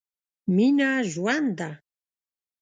[0.55, 1.69] مينه ژوند ده.